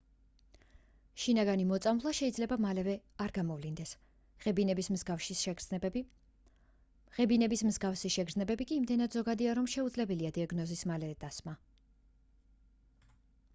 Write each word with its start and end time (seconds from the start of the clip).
შინაგანი 1.23 1.65
მოწამვლა 1.71 2.11
შეიძლება 2.19 2.55
მალევე 2.65 2.93
არ 3.25 3.33
გამოვლინდეს 3.35 3.91
ღებინების 4.45 4.87
მსგავსი 4.95 5.37
შგრძნებები 8.15 8.67
კი 8.71 8.77
იმდენად 8.81 9.19
ზოგადია 9.19 9.53
რომ 9.59 9.67
შეუძლებელია 9.75 10.31
დიაგნოზის 10.39 10.81
მალევე 10.93 11.19
დასმა 11.27 11.55